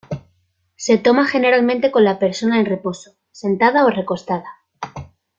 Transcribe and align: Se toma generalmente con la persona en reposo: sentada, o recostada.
Se 0.77 0.97
toma 0.97 1.27
generalmente 1.27 1.91
con 1.91 2.03
la 2.03 2.17
persona 2.17 2.59
en 2.59 2.65
reposo: 2.65 3.17
sentada, 3.29 3.85
o 3.85 3.89
recostada. 3.91 4.49